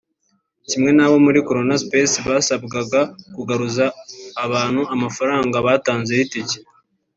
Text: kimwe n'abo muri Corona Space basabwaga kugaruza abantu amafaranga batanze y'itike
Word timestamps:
kimwe 0.69 0.91
n'abo 0.93 1.15
muri 1.25 1.39
Corona 1.47 1.75
Space 1.83 2.15
basabwaga 2.27 3.01
kugaruza 3.35 3.85
abantu 4.45 4.81
amafaranga 4.93 5.55
batanze 5.67 6.11
y'itike 6.17 6.57